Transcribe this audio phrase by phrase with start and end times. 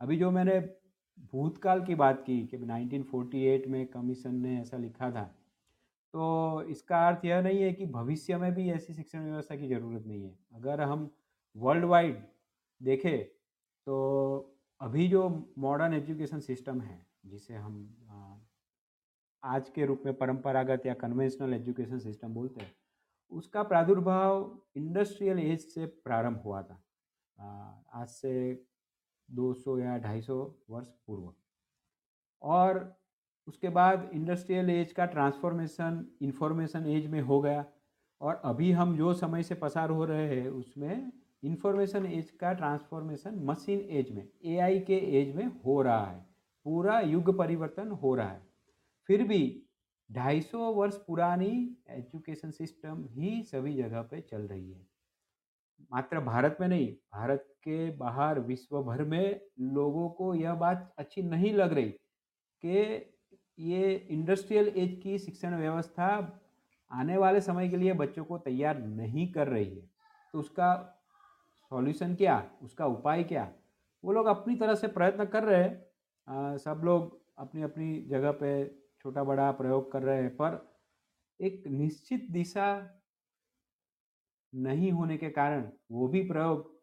[0.00, 0.58] अभी जो मैंने
[1.32, 5.22] भूतकाल की बात की कि 1948 में कमीशन ने ऐसा लिखा था
[6.14, 10.06] तो इसका अर्थ यह नहीं है कि भविष्य में भी ऐसी शिक्षण व्यवस्था की ज़रूरत
[10.06, 11.10] नहीं है। अगर हम
[11.56, 12.22] वर्ल्ड वाइड
[12.80, 13.24] देखें
[13.86, 18.44] तो अभी जो मॉडर्न एजुकेशन सिस्टम है, जिसे हम
[19.42, 22.72] आज के रूप में परंपरागत या कन्वेंशनल एजुकेशन सिस्टम बोलते हैं,
[23.32, 26.82] उसका प्रादुर्भाव इंडस्ट्रियल एज से प्रारंभ हुआ था।
[27.94, 28.32] आज से
[29.30, 31.32] 200 या 250 वर्ष पूर्व।
[32.42, 33.00] और
[33.46, 37.64] उसके बाद इंडस्ट्रियल एज का ट्रांसफॉर्मेशन इंफॉर्मेशन एज में हो गया।
[38.20, 41.12] और अभी हम जो समय से पसार हो रहे हैं, उसमें
[41.44, 46.26] इंफॉर्मेशन एज का ट्रांसफॉर्मेशन मशीन एज में एआई के एज में हो रहा है।
[46.64, 48.46] पूरा युग परिवर्तन हो रहा है।
[49.06, 49.62] फिर भी
[50.10, 54.86] 250 वर्ष पुरानी एजुकेशन सिस्टम ही सभी जगह पे चल रही है।
[55.92, 61.22] मात्र भारत में नहीं, भारत के बाहर विश्व भर में लोगों को यह बात अच्छी
[61.22, 61.90] नहीं लग रही
[62.64, 63.14] कि
[63.58, 66.08] ये इंडस्ट्रियल एज की शिक्षण व्यवस्था
[66.90, 69.86] आने वाले समय के लिए बच्चों को तैयार नहीं कर रही है।
[70.32, 70.74] तो उसका
[71.70, 72.50] सॉल्यूशन क्या?
[72.62, 73.48] उसका उपाय क्या?
[74.04, 78.64] वो लोग अपनी तरह से प्रयत्न कर रहे हैं। सब लोग अपनी अपनी जगह पे
[79.00, 80.66] छोटा बड़ा प्रयोग कर रहे हैं, पर
[81.40, 82.97] एक निश्चित दिशा
[84.54, 86.78] नहीं होने के कारण वो भी प्रयोग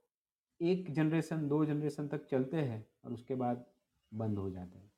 [0.62, 3.66] एक जनरेशन दो जनरेशन तक चलते हैं और उसके बाद
[4.14, 4.92] बंद हो जाते हैं।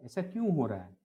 [0.00, 0.96] ऐसा क्यों हो रहा है?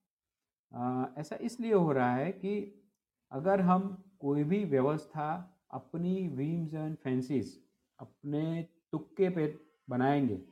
[0.74, 2.82] आ, ऐसा इसलिए हो रहा है कि
[3.30, 7.60] अगर हम कोई भी व्यवस्था अपनी वीम्स एंड फैंसीज
[7.98, 10.42] अपने तुक्के पे बनाएँगे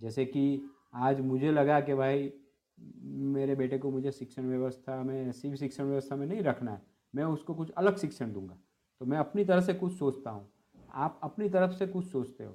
[0.00, 0.62] जैसे कि
[0.94, 2.32] आज मुझे लगा कि भाई
[3.02, 6.82] मेरे बेटे को मुझे शिक्षण व्यवस्था में ऐसी भी शिक्षण व्यवस्था में नहीं रखना है
[7.14, 8.58] मैं उसको कुछ अलग शिक्षण दूँगा।
[9.04, 10.52] तो मैं अपनी तरफ़ से कुछ सोचता हूँ।
[10.94, 12.52] आप अपनी तरफ़ से कुछ सोचते हो।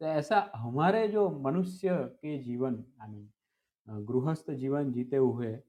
[0.00, 3.28] तो ऐसा हमारे जो मनुष्य के जीवन यानी
[3.88, 5.62] गृहस्थ जीवन जीते हुए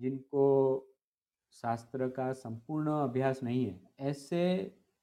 [0.00, 0.44] जिनको
[1.52, 4.42] शास्त्र का संपूर्ण अभ्यास नहीं है ऐसे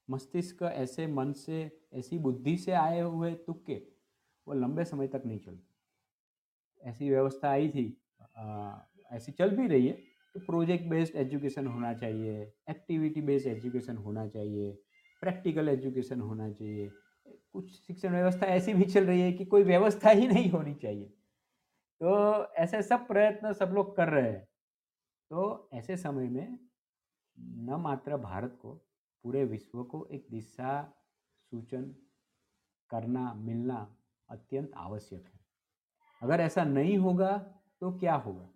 [0.10, 3.82] मस्तिष्क ऐसे मन से ऐसी बुद्धि से आए हुए तुक्के
[4.48, 8.02] वो लंबे समय तक नहीं चलते। ऐसी व्यवस्था आई थी
[8.38, 8.78] आ,
[9.12, 14.28] ऐसी चल भी रही है तो प्रोजेक्ट बेस्ड एजुकेशन होना चाहिए एक्टिविटी बेस्ड एजुकेशन होना
[14.28, 14.72] चाहिए
[15.22, 16.90] प्रैक्टिकल एजुकेशन होना चाहिए।
[17.54, 21.06] कुछ शिक्षण व्यवस्था ऐसी भी चल रही है कि कोई व्यवस्था ही नहीं होनी चाहिए।
[22.02, 24.48] तो ऐसे सब प्रयत्न सब लोग कर रहे हैं।
[25.30, 26.60] तो ऐसे समय में
[27.40, 28.74] न मात्र भारत को,
[29.24, 30.94] पूरे विश्व को एक दिशा
[31.52, 31.96] सूचन
[32.90, 33.98] करना, मिलना
[34.30, 35.40] अत्यंत आवश्यक है।
[36.22, 37.38] अगर ऐसा नहीं होगा
[37.82, 38.50] तो क्या होगा?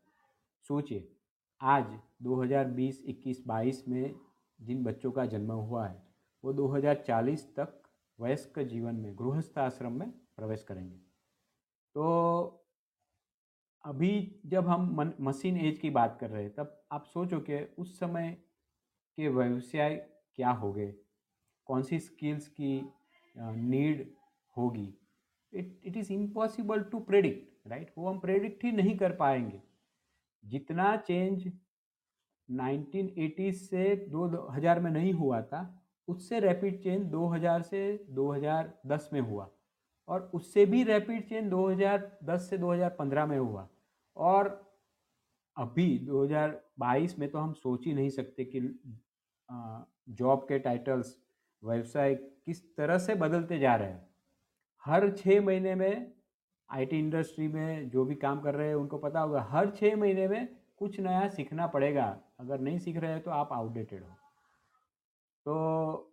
[0.61, 1.14] सोचिए।
[1.61, 1.85] आज
[2.21, 4.15] 2020, 21, 22 में
[4.59, 6.03] जिन बच्चों का जन्म हुआ है
[6.43, 7.81] वो 2040 तक
[8.19, 10.95] वयस्क जीवन में गृहस्थ आश्रम में प्रवेश करेंगे।
[11.95, 12.03] तो
[13.83, 17.63] अभी जब हम मन, मशीन एज की बात कर रहे हैं तब आप सोचो कि
[17.77, 18.31] उस समय
[19.17, 19.95] के व्यवसाय
[20.35, 20.93] क्या हो गए?
[21.65, 22.81] कौन सी स्किल्स की
[23.37, 24.09] नीड
[24.57, 24.93] होगी?
[25.53, 29.61] It it is impossible to predict right वो हम प्रेडिक्ट ही नहीं कर पाएँगे।
[30.45, 31.51] जितना चेंज
[32.49, 39.49] 1980 से 2000 में नहीं हुआ था, उससे रैपिड चेंज 2000 से 2010 में हुआ
[40.07, 43.67] और उससे भी रैपिड चेंज 2010 से 2015 में हुआ।
[44.17, 44.49] और
[45.57, 48.59] अभी 2022 में तो हम सोच ही नहीं सकते कि
[50.09, 51.15] जॉब के टाइटल्स
[51.63, 54.07] व्यवसाय किस तरह से बदलते जा रहे हैं।
[54.85, 56.14] हर छः महीने में
[56.69, 60.27] आईटी इंडस्ट्री में जो भी काम कर रहे हैं, उनको पता होगा। हर छः महीने
[60.27, 62.05] में कुछ नया सीखना पड़ेगा।
[62.39, 64.09] अगर नहीं सीख रहे हैं तो आप आउटडेटेड हो।
[65.45, 66.11] तो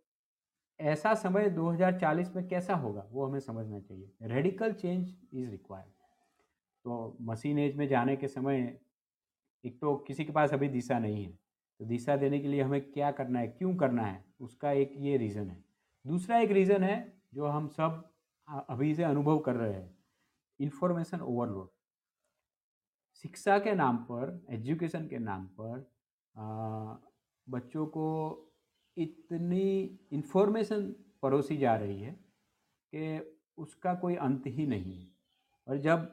[0.81, 5.91] ऐसा समय 2040 में कैसा होगा, वो हमें समझना चाहिए। रेडिकल चेंज इज़ रिक्वायर्ड
[6.85, 8.79] तो मशीन एज में जाने के समय,
[9.65, 11.31] एक तो किसी के पास अभी दिशा नहीं है।
[11.81, 15.17] तो दिशा देने के लिए हमें क्या करना है, क्यों करना है, उसका एक ये
[15.17, 15.65] रीज़न है।
[16.05, 18.03] दूसरा एक रीज़न है, जो हम सब
[18.69, 20.02] अभी से अनुभव कर रहे हैं।
[20.61, 21.69] इन्फॉर्मेशन ओवरलोड
[23.25, 25.91] शिक्षा के नाम पर एजुकेशन के नाम पर
[26.35, 26.95] आ,
[27.47, 28.09] बच्चों को
[28.97, 30.83] इतनी इन्फॉर्मेशन
[31.23, 32.13] परोसी जा रही है
[32.93, 35.11] कि उसका कोई अंत ही नहीं है।
[35.67, 36.09] और जब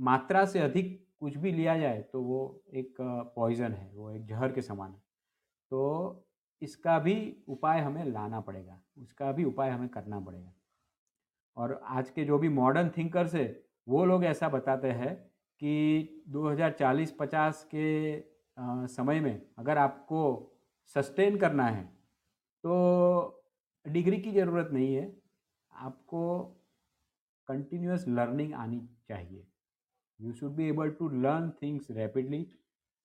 [0.00, 2.40] मात्रा से अधिक कुछ भी लिया जाए तो वो
[2.74, 2.96] एक
[3.36, 5.02] पॉइज़न है वो एक जहर के समान है।
[5.70, 6.26] तो
[6.62, 10.52] इसका भी उपाय हमें लाना पड़ेगा उसका भी उपाय हमें करना पड़ेगा।
[11.56, 15.14] और आज के जो भी मॉडर्न थिंकर्स है, वो लोग ऐसा बताते हैं
[15.60, 18.20] कि 2040-50 के
[18.88, 20.22] समय में अगर आपको
[20.96, 21.84] सस्टेन करना है
[22.64, 23.42] तो
[23.86, 25.12] डिग्री की ज़रूरत नहीं है।
[25.72, 26.22] आपको
[27.48, 29.46] कंटिन्यूस लर्निंग आनी चाहिए।
[30.20, 32.42] You should be able to learn things rapidly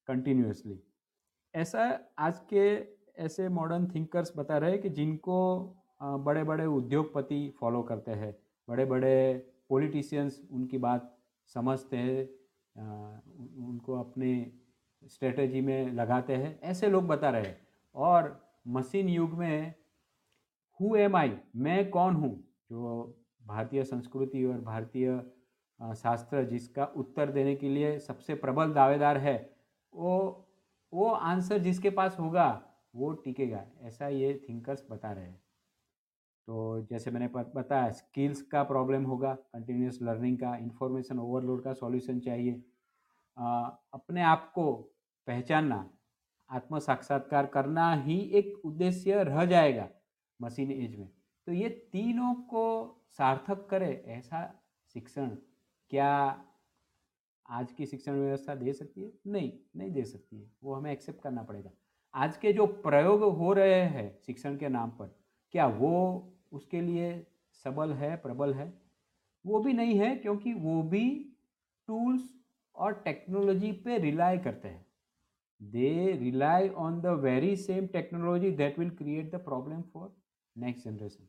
[0.08, 0.80] continuously
[1.54, 1.84] ऐसा
[2.20, 2.66] आज के
[3.24, 5.38] ऐसे मॉडर्न थिंकर्स बता रहे हैं कि जिनको
[6.02, 8.36] बड़े बड़े उद्योगपति फॉलो करते हैं।
[8.68, 9.34] बड़े बड़े
[9.70, 11.12] पॉलिटिशियंस उनकी बात
[11.56, 12.24] समझते हैं
[13.66, 14.52] उनको अपने
[15.04, 17.58] स्ट्रेटजी में लगाते हैं, ऐसे लोग बता रहे हैं।
[17.96, 19.74] और मशीन युग में
[20.80, 22.34] हु एम आई मैं कौन हूँ?
[22.70, 25.20] जो भारतीय संस्कृति और भारतीय
[25.80, 29.38] शास्त्र जिसका उत्तर देने के लिए सबसे प्रबल दावेदार है,
[29.94, 30.42] वो
[30.94, 32.62] वो आंसर जिसके पास होगा,
[32.96, 35.42] वो टिकेगा, ऐसा ये थिंकर्स बता रहे हैं।
[36.48, 42.20] तो जैसे मैंने बताया स्किल्स का प्रॉब्लम होगा कंटिन्यूस लर्निंग का इंफॉर्मेशन ओवरलोड का सॉल्यूशन
[42.20, 42.64] चाहिए।
[43.38, 44.74] आ, अपने आप को
[45.28, 45.90] पहचानना
[46.50, 49.90] आत्म साक्षात्कार करना ही एक उद्देश्य रह जाएगा
[50.42, 51.10] मशीन एज में।
[51.48, 52.66] तो ये तीनों को
[53.10, 54.64] सार्थक करे ऐसा
[54.94, 55.30] शिक्षण
[55.90, 56.44] क्या
[57.50, 59.12] आज की शिक्षण व्यवस्था दे सकती है?
[59.28, 61.70] नहीं नहीं दे सकती है। वो हमें एक्सेप्ट करना पड़ेगा।
[62.14, 65.16] आज के जो प्रयोग हो रहे हैं शिक्षण के नाम पर
[65.52, 67.12] क्या वो उसके लिए
[67.66, 68.74] सबल है, प्रबल है।
[69.46, 71.08] वो भी नहीं है क्योंकि वो भी
[71.88, 72.34] टूल्स
[72.76, 74.86] और टेक्नोलॉजी पे रिलाई करते हैं।
[75.62, 80.16] They rely on the very same technology that will create the problem for
[80.56, 81.28] next generation